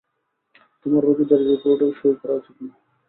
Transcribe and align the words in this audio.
তোমার 0.81 1.01
রোগীদের 1.07 1.41
রিপোর্টেও 1.43 1.91
সই 1.99 2.13
করা 2.19 2.33
উচিত 2.39 2.57
না। 2.61 2.73